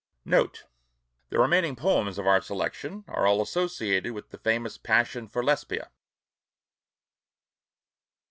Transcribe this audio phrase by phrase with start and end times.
[0.25, 0.63] NOTE.
[1.29, 5.91] The remaining poems of our selection are all associated with the famous passion for Lesbia.